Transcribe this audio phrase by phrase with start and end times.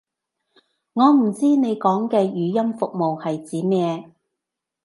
[0.93, 4.09] 我唔知你講嘅語音服務係指咩